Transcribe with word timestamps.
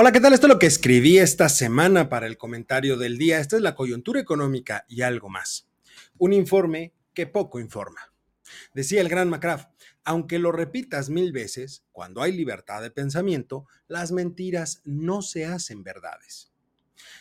Hola, 0.00 0.12
¿qué 0.12 0.20
tal? 0.20 0.32
Esto 0.32 0.46
es 0.46 0.52
lo 0.52 0.60
que 0.60 0.66
escribí 0.66 1.18
esta 1.18 1.48
semana 1.48 2.08
para 2.08 2.28
el 2.28 2.38
comentario 2.38 2.96
del 2.96 3.18
día. 3.18 3.40
Esta 3.40 3.56
es 3.56 3.62
la 3.62 3.74
coyuntura 3.74 4.20
económica 4.20 4.84
y 4.86 5.02
algo 5.02 5.28
más. 5.28 5.68
Un 6.18 6.32
informe 6.32 6.94
que 7.14 7.26
poco 7.26 7.58
informa. 7.58 8.12
Decía 8.72 9.00
el 9.00 9.08
gran 9.08 9.28
McCraft, 9.28 9.70
aunque 10.04 10.38
lo 10.38 10.52
repitas 10.52 11.10
mil 11.10 11.32
veces, 11.32 11.84
cuando 11.90 12.22
hay 12.22 12.30
libertad 12.30 12.80
de 12.80 12.92
pensamiento, 12.92 13.66
las 13.88 14.12
mentiras 14.12 14.82
no 14.84 15.20
se 15.20 15.46
hacen 15.46 15.82
verdades. 15.82 16.52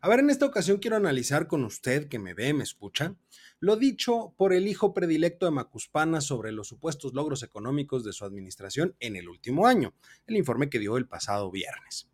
A 0.00 0.08
ver, 0.08 0.20
en 0.20 0.30
esta 0.30 0.46
ocasión 0.46 0.78
quiero 0.78 0.96
analizar 0.96 1.48
con 1.48 1.64
usted 1.64 2.08
que 2.08 2.20
me 2.20 2.34
ve, 2.34 2.54
me 2.54 2.62
escucha, 2.62 3.16
lo 3.58 3.74
dicho 3.74 4.32
por 4.36 4.52
el 4.52 4.68
hijo 4.68 4.94
predilecto 4.94 5.44
de 5.44 5.50
Macuspana 5.50 6.20
sobre 6.20 6.52
los 6.52 6.68
supuestos 6.68 7.14
logros 7.14 7.42
económicos 7.42 8.04
de 8.04 8.12
su 8.12 8.24
administración 8.24 8.94
en 9.00 9.16
el 9.16 9.28
último 9.28 9.66
año, 9.66 9.92
el 10.28 10.36
informe 10.36 10.70
que 10.70 10.78
dio 10.78 10.96
el 10.96 11.08
pasado 11.08 11.50
viernes. 11.50 12.09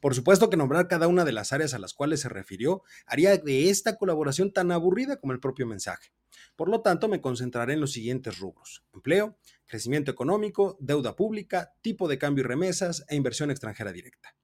Por 0.00 0.14
supuesto 0.14 0.50
que 0.50 0.56
nombrar 0.56 0.88
cada 0.88 1.08
una 1.08 1.24
de 1.24 1.32
las 1.32 1.52
áreas 1.52 1.74
a 1.74 1.78
las 1.78 1.94
cuales 1.94 2.20
se 2.20 2.28
refirió 2.28 2.82
haría 3.06 3.36
de 3.36 3.70
esta 3.70 3.96
colaboración 3.96 4.52
tan 4.52 4.72
aburrida 4.72 5.16
como 5.16 5.32
el 5.32 5.40
propio 5.40 5.66
mensaje. 5.66 6.12
Por 6.56 6.68
lo 6.68 6.80
tanto, 6.82 7.08
me 7.08 7.20
concentraré 7.20 7.74
en 7.74 7.80
los 7.80 7.92
siguientes 7.92 8.38
rubros. 8.38 8.84
Empleo, 8.94 9.38
crecimiento 9.66 10.10
económico, 10.10 10.76
deuda 10.80 11.16
pública, 11.16 11.74
tipo 11.82 12.08
de 12.08 12.18
cambio 12.18 12.44
y 12.44 12.46
remesas 12.46 13.04
e 13.08 13.16
inversión 13.16 13.50
extranjera 13.50 13.92
directa. 13.92 14.34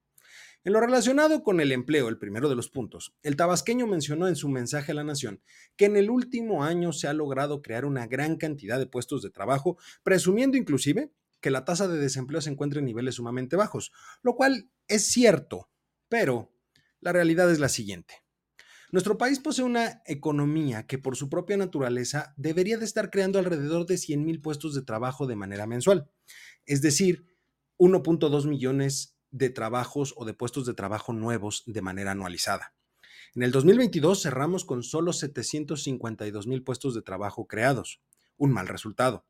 En 0.67 0.73
lo 0.73 0.80
relacionado 0.80 1.45
con 1.45 1.61
el 1.61 1.71
empleo, 1.71 2.09
el 2.09 2.19
primero 2.19 2.49
de 2.49 2.57
los 2.57 2.69
puntos, 2.69 3.15
el 3.23 3.37
tabasqueño 3.37 3.87
mencionó 3.87 4.27
en 4.27 4.35
su 4.35 4.49
mensaje 4.49 4.91
a 4.91 4.97
la 4.97 5.05
nación 5.05 5.41
que 5.77 5.85
en 5.85 5.97
el 5.97 6.11
último 6.11 6.65
año 6.65 6.93
se 6.93 7.07
ha 7.07 7.13
logrado 7.13 7.63
crear 7.63 7.85
una 7.85 8.09
gran 8.09 8.37
cantidad 8.37 8.77
de 8.77 8.87
puestos 8.87 9.23
de 9.23 9.30
trabajo, 9.30 9.79
presumiendo 10.03 10.57
inclusive 10.57 11.13
que 11.40 11.51
la 11.51 11.65
tasa 11.65 11.88
de 11.88 11.98
desempleo 11.98 12.40
se 12.40 12.51
encuentra 12.51 12.80
en 12.80 12.87
niveles 12.87 13.16
sumamente 13.16 13.56
bajos, 13.56 13.92
lo 14.23 14.34
cual 14.34 14.70
es 14.88 15.06
cierto, 15.06 15.68
pero 16.09 16.52
la 17.01 17.12
realidad 17.12 17.51
es 17.51 17.59
la 17.59 17.68
siguiente. 17.68 18.15
Nuestro 18.92 19.18
país 19.18 19.40
posee 19.40 19.64
una 19.64 20.02
economía 20.07 20.87
que 20.87 20.98
por 20.98 21.16
su 21.16 21.29
propia 21.29 21.57
naturaleza 21.57 22.32
debería 22.37 22.79
de 22.79 22.84
estar 22.84 23.10
creando 23.10 23.38
alrededor 23.38 23.87
de 23.87 23.98
100 23.98 24.24
mil 24.24 24.40
puestos 24.40 24.74
de 24.74 24.82
trabajo 24.82 25.26
de 25.26 25.37
manera 25.37 25.66
mensual, 25.66 26.09
es 26.64 26.82
decir, 26.82 27.26
1.2 27.79 28.46
millones 28.46 29.16
de 29.30 29.51
trabajos 29.51 30.14
o 30.16 30.24
de 30.24 30.34
puestos 30.34 30.66
de 30.66 30.74
trabajo 30.74 31.12
nuevos 31.12 31.64
de 31.66 31.82
manera 31.82 32.12
anualizada. 32.12 32.74
En 33.34 33.42
el 33.42 33.51
2022 33.51 34.23
cerramos 34.23 34.64
con 34.64 34.82
solo 34.82 35.12
752 35.12 36.46
mil 36.46 36.62
puestos 36.62 36.95
de 36.95 37.02
trabajo 37.02 37.46
creados, 37.46 38.01
un 38.38 38.52
mal 38.52 38.68
resultado. 38.68 39.26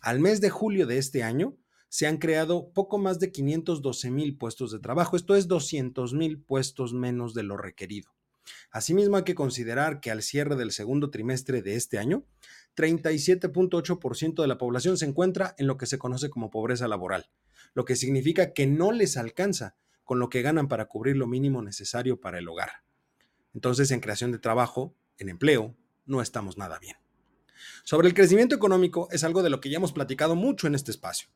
Al 0.00 0.20
mes 0.20 0.40
de 0.40 0.50
julio 0.50 0.86
de 0.86 0.98
este 0.98 1.22
año 1.22 1.56
se 1.88 2.06
han 2.06 2.18
creado 2.18 2.72
poco 2.72 2.98
más 2.98 3.18
de 3.18 3.32
512 3.32 4.10
mil 4.10 4.36
puestos 4.36 4.72
de 4.72 4.78
trabajo, 4.78 5.16
esto 5.16 5.36
es 5.36 5.48
200 5.48 6.14
mil 6.14 6.40
puestos 6.40 6.94
menos 6.94 7.34
de 7.34 7.42
lo 7.42 7.56
requerido. 7.56 8.10
Asimismo, 8.70 9.16
hay 9.16 9.24
que 9.24 9.34
considerar 9.34 10.00
que 10.00 10.10
al 10.10 10.22
cierre 10.22 10.56
del 10.56 10.72
segundo 10.72 11.10
trimestre 11.10 11.62
de 11.62 11.76
este 11.76 11.98
año, 11.98 12.24
37.8% 12.76 14.40
de 14.40 14.48
la 14.48 14.58
población 14.58 14.96
se 14.96 15.04
encuentra 15.04 15.54
en 15.58 15.66
lo 15.66 15.76
que 15.76 15.86
se 15.86 15.98
conoce 15.98 16.30
como 16.30 16.50
pobreza 16.50 16.88
laboral, 16.88 17.30
lo 17.74 17.84
que 17.84 17.96
significa 17.96 18.52
que 18.52 18.66
no 18.66 18.92
les 18.92 19.16
alcanza 19.16 19.76
con 20.04 20.18
lo 20.18 20.28
que 20.28 20.42
ganan 20.42 20.68
para 20.68 20.86
cubrir 20.86 21.16
lo 21.16 21.26
mínimo 21.26 21.62
necesario 21.62 22.20
para 22.20 22.38
el 22.38 22.48
hogar. 22.48 22.70
Entonces, 23.54 23.90
en 23.90 24.00
creación 24.00 24.32
de 24.32 24.38
trabajo, 24.38 24.96
en 25.18 25.28
empleo, 25.28 25.76
no 26.06 26.22
estamos 26.22 26.56
nada 26.56 26.78
bien. 26.78 27.01
Sobre 27.84 28.08
el 28.08 28.14
crecimiento 28.14 28.54
económico 28.54 29.08
es 29.10 29.24
algo 29.24 29.42
de 29.42 29.50
lo 29.50 29.60
que 29.60 29.70
ya 29.70 29.76
hemos 29.76 29.92
platicado 29.92 30.34
mucho 30.34 30.66
en 30.66 30.74
este 30.74 30.90
espacio. 30.90 31.28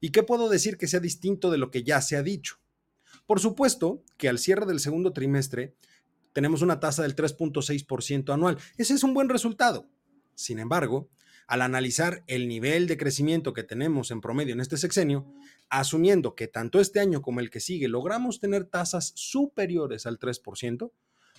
¿Y 0.00 0.10
qué 0.10 0.22
puedo 0.22 0.48
decir 0.48 0.78
que 0.78 0.88
sea 0.88 1.00
distinto 1.00 1.50
de 1.50 1.58
lo 1.58 1.70
que 1.70 1.82
ya 1.82 2.00
se 2.00 2.16
ha 2.16 2.22
dicho? 2.22 2.56
Por 3.26 3.40
supuesto 3.40 4.02
que 4.16 4.28
al 4.28 4.38
cierre 4.38 4.66
del 4.66 4.80
segundo 4.80 5.12
trimestre 5.12 5.74
tenemos 6.32 6.62
una 6.62 6.80
tasa 6.80 7.02
del 7.02 7.16
3.6% 7.16 8.32
anual. 8.32 8.58
Ese 8.76 8.94
es 8.94 9.02
un 9.02 9.14
buen 9.14 9.28
resultado. 9.28 9.88
Sin 10.34 10.58
embargo, 10.58 11.10
al 11.46 11.62
analizar 11.62 12.22
el 12.28 12.48
nivel 12.48 12.86
de 12.86 12.96
crecimiento 12.96 13.52
que 13.52 13.64
tenemos 13.64 14.10
en 14.10 14.20
promedio 14.20 14.54
en 14.54 14.60
este 14.60 14.76
sexenio, 14.76 15.26
asumiendo 15.68 16.34
que 16.34 16.46
tanto 16.46 16.80
este 16.80 17.00
año 17.00 17.22
como 17.22 17.40
el 17.40 17.50
que 17.50 17.60
sigue 17.60 17.88
logramos 17.88 18.38
tener 18.38 18.64
tasas 18.64 19.12
superiores 19.16 20.06
al 20.06 20.18
3%, 20.18 20.92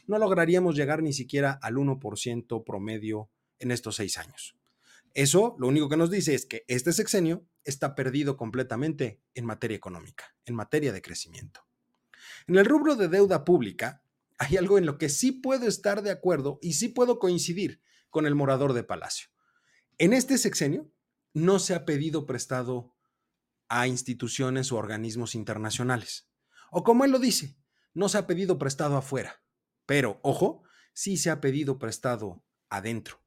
no 0.07 0.17
lograríamos 0.19 0.75
llegar 0.75 1.01
ni 1.01 1.13
siquiera 1.13 1.57
al 1.61 1.75
1% 1.75 2.63
promedio 2.65 3.29
en 3.61 3.71
estos 3.71 3.95
seis 3.95 4.17
años. 4.17 4.57
Eso 5.13 5.55
lo 5.59 5.67
único 5.67 5.89
que 5.89 5.97
nos 5.97 6.09
dice 6.09 6.33
es 6.33 6.45
que 6.45 6.63
este 6.67 6.93
sexenio 6.93 7.45
está 7.63 7.95
perdido 7.95 8.37
completamente 8.37 9.21
en 9.33 9.45
materia 9.45 9.77
económica, 9.77 10.35
en 10.45 10.55
materia 10.55 10.93
de 10.93 11.01
crecimiento. 11.01 11.61
En 12.47 12.57
el 12.57 12.65
rubro 12.65 12.95
de 12.95 13.07
deuda 13.07 13.43
pública, 13.45 14.03
hay 14.37 14.57
algo 14.57 14.77
en 14.77 14.85
lo 14.85 14.97
que 14.97 15.09
sí 15.09 15.31
puedo 15.31 15.67
estar 15.67 16.01
de 16.01 16.11
acuerdo 16.11 16.59
y 16.61 16.73
sí 16.73 16.87
puedo 16.87 17.19
coincidir 17.19 17.81
con 18.09 18.25
el 18.25 18.35
morador 18.35 18.73
de 18.73 18.83
Palacio. 18.83 19.29
En 19.97 20.13
este 20.13 20.37
sexenio 20.37 20.91
no 21.33 21.59
se 21.59 21.75
ha 21.75 21.85
pedido 21.85 22.25
prestado 22.25 22.95
a 23.69 23.87
instituciones 23.87 24.71
o 24.71 24.77
organismos 24.77 25.35
internacionales. 25.35 26.29
O 26.71 26.83
como 26.83 27.05
él 27.05 27.11
lo 27.11 27.19
dice, 27.19 27.57
no 27.93 28.09
se 28.09 28.17
ha 28.17 28.27
pedido 28.27 28.57
prestado 28.57 28.97
afuera. 28.97 29.43
Pero, 29.85 30.19
ojo, 30.23 30.63
sí 30.93 31.17
se 31.17 31.29
ha 31.29 31.39
pedido 31.41 31.79
prestado 31.79 32.43
adentro. 32.69 33.20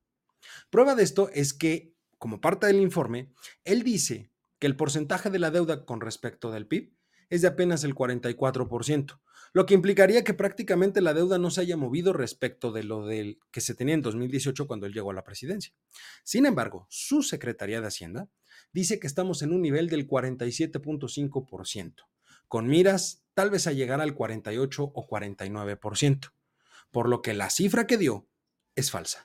Prueba 0.70 0.94
de 0.94 1.02
esto 1.02 1.30
es 1.32 1.52
que, 1.52 1.94
como 2.18 2.40
parte 2.40 2.66
del 2.66 2.80
informe, 2.80 3.32
él 3.64 3.82
dice 3.82 4.30
que 4.58 4.66
el 4.66 4.76
porcentaje 4.76 5.30
de 5.30 5.38
la 5.38 5.50
deuda 5.50 5.84
con 5.84 6.00
respecto 6.00 6.50
del 6.50 6.66
PIB 6.66 6.94
es 7.30 7.42
de 7.42 7.48
apenas 7.48 7.84
el 7.84 7.94
44%, 7.94 9.20
lo 9.52 9.66
que 9.66 9.74
implicaría 9.74 10.24
que 10.24 10.34
prácticamente 10.34 11.00
la 11.00 11.14
deuda 11.14 11.38
no 11.38 11.50
se 11.50 11.60
haya 11.60 11.76
movido 11.76 12.12
respecto 12.12 12.72
de 12.72 12.82
lo 12.82 13.06
del 13.06 13.38
que 13.50 13.60
se 13.60 13.74
tenía 13.74 13.94
en 13.94 14.02
2018 14.02 14.66
cuando 14.66 14.86
él 14.86 14.92
llegó 14.92 15.10
a 15.10 15.14
la 15.14 15.24
presidencia. 15.24 15.72
Sin 16.22 16.44
embargo, 16.46 16.86
su 16.90 17.22
Secretaría 17.22 17.80
de 17.80 17.86
Hacienda 17.86 18.28
dice 18.72 18.98
que 18.98 19.06
estamos 19.06 19.42
en 19.42 19.52
un 19.52 19.62
nivel 19.62 19.88
del 19.88 20.08
47.5%, 20.08 21.94
con 22.48 22.66
miras 22.66 23.22
tal 23.34 23.50
vez 23.50 23.66
a 23.66 23.72
llegar 23.72 24.00
al 24.00 24.14
48 24.14 24.82
o 24.82 25.06
49%, 25.06 26.32
por 26.90 27.08
lo 27.08 27.22
que 27.22 27.34
la 27.34 27.50
cifra 27.50 27.86
que 27.86 27.98
dio 27.98 28.28
es 28.74 28.90
falsa. 28.90 29.24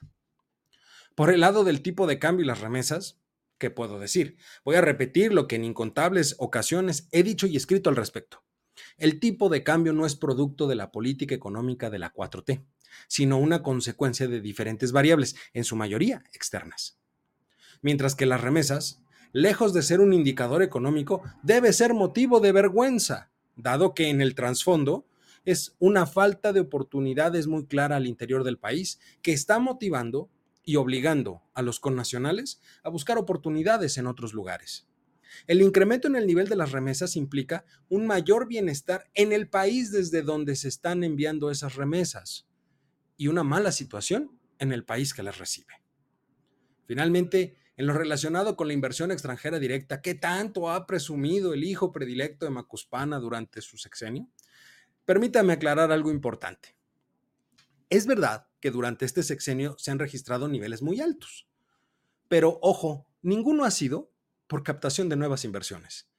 Por 1.15 1.31
el 1.31 1.41
lado 1.41 1.63
del 1.63 1.81
tipo 1.81 2.07
de 2.07 2.19
cambio 2.19 2.43
y 2.43 2.47
las 2.47 2.61
remesas, 2.61 3.19
¿qué 3.57 3.69
puedo 3.69 3.99
decir? 3.99 4.37
Voy 4.63 4.75
a 4.75 4.81
repetir 4.81 5.33
lo 5.33 5.47
que 5.47 5.55
en 5.55 5.65
incontables 5.65 6.35
ocasiones 6.39 7.07
he 7.11 7.23
dicho 7.23 7.47
y 7.47 7.57
escrito 7.57 7.89
al 7.89 7.95
respecto. 7.95 8.43
El 8.97 9.19
tipo 9.19 9.49
de 9.49 9.63
cambio 9.63 9.93
no 9.93 10.05
es 10.05 10.15
producto 10.15 10.67
de 10.67 10.75
la 10.75 10.91
política 10.91 11.35
económica 11.35 11.89
de 11.89 11.99
la 11.99 12.13
4T, 12.13 12.63
sino 13.07 13.37
una 13.37 13.61
consecuencia 13.61 14.27
de 14.27 14.41
diferentes 14.41 14.91
variables, 14.91 15.35
en 15.53 15.63
su 15.63 15.75
mayoría 15.75 16.23
externas. 16.33 16.97
Mientras 17.81 18.15
que 18.15 18.25
las 18.25 18.41
remesas, 18.41 19.01
lejos 19.31 19.73
de 19.73 19.81
ser 19.81 19.99
un 19.99 20.13
indicador 20.13 20.63
económico, 20.63 21.21
debe 21.43 21.73
ser 21.73 21.93
motivo 21.93 22.39
de 22.39 22.51
vergüenza, 22.51 23.31
dado 23.55 23.93
que 23.93 24.09
en 24.09 24.21
el 24.21 24.35
trasfondo 24.35 25.05
es 25.45 25.75
una 25.79 26.05
falta 26.05 26.53
de 26.53 26.59
oportunidades 26.59 27.47
muy 27.47 27.65
clara 27.65 27.95
al 27.95 28.07
interior 28.07 28.43
del 28.43 28.57
país 28.57 28.99
que 29.21 29.31
está 29.31 29.59
motivando 29.59 30.29
y 30.69 30.75
obligando 30.75 31.41
a 31.55 31.63
los 31.63 31.79
connacionales 31.79 32.61
a 32.83 32.89
buscar 32.89 33.17
oportunidades 33.17 33.97
en 33.97 34.05
otros 34.05 34.35
lugares. 34.35 34.87
El 35.47 35.63
incremento 35.63 36.07
en 36.07 36.15
el 36.15 36.27
nivel 36.27 36.47
de 36.47 36.55
las 36.55 36.71
remesas 36.71 37.15
implica 37.15 37.65
un 37.89 38.05
mayor 38.05 38.47
bienestar 38.47 39.09
en 39.15 39.31
el 39.31 39.49
país 39.49 39.91
desde 39.91 40.21
donde 40.21 40.55
se 40.55 40.67
están 40.67 41.03
enviando 41.03 41.49
esas 41.49 41.73
remesas 41.73 42.47
y 43.17 43.29
una 43.29 43.43
mala 43.43 43.71
situación 43.71 44.39
en 44.59 44.71
el 44.71 44.85
país 44.85 45.15
que 45.15 45.23
las 45.23 45.39
recibe. 45.39 45.73
Finalmente, 46.85 47.57
en 47.75 47.87
lo 47.87 47.93
relacionado 47.93 48.55
con 48.55 48.67
la 48.67 48.73
inversión 48.73 49.09
extranjera 49.09 49.57
directa, 49.57 50.03
¿qué 50.03 50.13
tanto 50.13 50.69
ha 50.69 50.85
presumido 50.85 51.55
el 51.55 51.63
hijo 51.63 51.91
predilecto 51.91 52.45
de 52.45 52.51
Macuspana 52.51 53.17
durante 53.17 53.61
su 53.61 53.79
sexenio? 53.79 54.29
Permítame 55.03 55.53
aclarar 55.53 55.91
algo 55.91 56.11
importante. 56.11 56.77
Es 57.89 58.05
verdad 58.05 58.48
que 58.59 58.71
durante 58.71 59.05
este 59.05 59.23
sexenio 59.23 59.75
se 59.77 59.91
han 59.91 59.99
registrado 59.99 60.47
niveles 60.47 60.81
muy 60.81 61.01
altos, 61.01 61.47
pero 62.27 62.59
ojo, 62.61 63.07
ninguno 63.21 63.65
ha 63.65 63.71
sido 63.71 64.13
por 64.47 64.63
captación 64.63 65.09
de 65.09 65.15
nuevas 65.15 65.45
inversiones. 65.45 66.09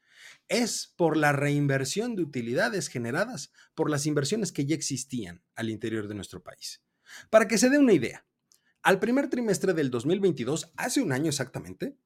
Es 0.49 0.93
por 0.97 1.17
la 1.17 1.33
reinversión 1.33 2.17
de 2.17 2.23
utilidades 2.23 2.89
generadas 2.89 3.53
por 3.75 3.91
las 3.91 4.07
inversiones 4.07 4.53
que 4.53 4.67
ya 4.67 4.75
existían 4.75 5.43
al 5.55 5.71
interior 5.71 6.09
de 6.09 6.15
nuestro 6.15 6.43
país. 6.43 6.83
Para 7.31 7.49
que 7.49 7.59
se 7.59 7.71
dé 7.71 7.79
una 7.79 7.93
idea, 7.93 8.27
al 8.83 8.99
primer 8.99 9.29
trimestre 9.29 9.75
del 9.75 9.91
2022, 9.91 10.73
hace 10.77 11.01
un 11.03 11.13
año 11.13 11.29
exactamente, 11.29 11.97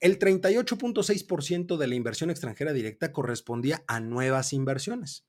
el 0.00 0.18
38.6% 0.18 1.76
de 1.76 1.86
la 1.86 1.94
inversión 1.94 2.30
extranjera 2.30 2.72
directa 2.72 3.12
correspondía 3.12 3.82
a 3.86 4.00
nuevas 4.00 4.52
inversiones 4.52 5.24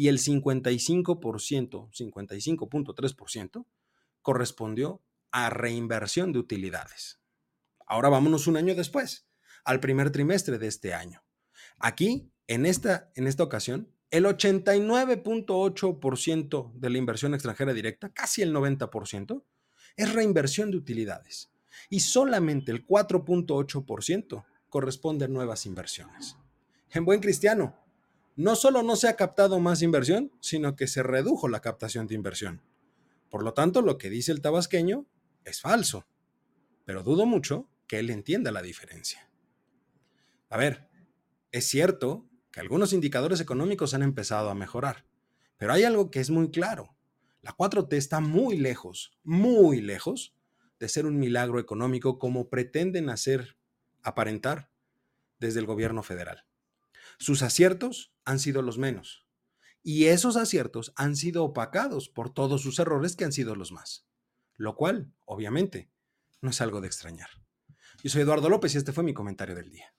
y 0.00 0.08
el 0.08 0.18
55%, 0.18 1.20
55.3%, 1.20 3.66
correspondió 4.22 5.02
a 5.30 5.50
reinversión 5.50 6.32
de 6.32 6.38
utilidades. 6.38 7.20
Ahora 7.86 8.08
vámonos 8.08 8.46
un 8.46 8.56
año 8.56 8.74
después, 8.74 9.28
al 9.62 9.78
primer 9.78 10.10
trimestre 10.10 10.56
de 10.56 10.68
este 10.68 10.94
año. 10.94 11.22
Aquí, 11.78 12.32
en 12.46 12.64
esta, 12.64 13.12
en 13.14 13.26
esta 13.26 13.42
ocasión, 13.42 13.92
El 14.10 14.24
89.8% 14.24 16.72
de 16.72 16.90
la 16.90 16.96
inversión 16.96 17.34
extranjera 17.34 17.74
directa, 17.74 18.08
casi 18.08 18.40
el 18.40 18.54
90%, 18.54 19.44
es 19.96 20.14
reinversión 20.14 20.70
de 20.70 20.78
utilidades 20.78 21.52
y 21.90 22.00
solamente 22.00 22.72
el 22.72 22.86
4.8% 22.86 24.46
corresponde 24.70 25.26
a 25.26 25.28
nuevas 25.28 25.66
inversiones. 25.66 26.38
En 26.90 27.04
buen 27.04 27.20
cristiano, 27.20 27.76
no 28.36 28.56
solo 28.56 28.82
no 28.82 28.96
se 28.96 29.08
ha 29.08 29.16
captado 29.16 29.60
más 29.60 29.82
inversión, 29.82 30.32
sino 30.40 30.76
que 30.76 30.86
se 30.86 31.02
redujo 31.02 31.48
la 31.48 31.60
captación 31.60 32.06
de 32.06 32.14
inversión. 32.14 32.62
Por 33.28 33.42
lo 33.42 33.54
tanto, 33.54 33.82
lo 33.82 33.98
que 33.98 34.10
dice 34.10 34.32
el 34.32 34.40
tabasqueño 34.40 35.06
es 35.44 35.60
falso, 35.60 36.06
pero 36.84 37.02
dudo 37.02 37.26
mucho 37.26 37.68
que 37.86 37.98
él 37.98 38.10
entienda 38.10 38.50
la 38.50 38.62
diferencia. 38.62 39.30
A 40.48 40.56
ver, 40.56 40.88
es 41.52 41.66
cierto 41.66 42.26
que 42.50 42.60
algunos 42.60 42.92
indicadores 42.92 43.40
económicos 43.40 43.94
han 43.94 44.02
empezado 44.02 44.50
a 44.50 44.54
mejorar, 44.54 45.06
pero 45.56 45.72
hay 45.72 45.84
algo 45.84 46.10
que 46.10 46.20
es 46.20 46.30
muy 46.30 46.50
claro. 46.50 46.96
La 47.42 47.56
4T 47.56 47.92
está 47.94 48.20
muy 48.20 48.56
lejos, 48.56 49.12
muy 49.22 49.80
lejos 49.80 50.34
de 50.78 50.88
ser 50.88 51.06
un 51.06 51.18
milagro 51.18 51.60
económico 51.60 52.18
como 52.18 52.48
pretenden 52.48 53.10
hacer 53.10 53.56
aparentar 54.02 54.70
desde 55.38 55.60
el 55.60 55.66
gobierno 55.66 56.02
federal. 56.02 56.44
Sus 57.20 57.42
aciertos 57.42 58.14
han 58.24 58.38
sido 58.38 58.62
los 58.62 58.78
menos 58.78 59.26
y 59.82 60.06
esos 60.06 60.36
aciertos 60.36 60.94
han 60.96 61.16
sido 61.16 61.44
opacados 61.44 62.08
por 62.08 62.32
todos 62.32 62.62
sus 62.62 62.78
errores 62.78 63.14
que 63.14 63.24
han 63.24 63.32
sido 63.32 63.54
los 63.54 63.72
más, 63.72 64.06
lo 64.54 64.74
cual, 64.74 65.12
obviamente, 65.26 65.90
no 66.40 66.48
es 66.48 66.62
algo 66.62 66.80
de 66.80 66.86
extrañar. 66.86 67.28
Yo 68.02 68.08
soy 68.08 68.22
Eduardo 68.22 68.48
López 68.48 68.74
y 68.74 68.78
este 68.78 68.92
fue 68.92 69.04
mi 69.04 69.12
comentario 69.12 69.54
del 69.54 69.70
día. 69.70 69.94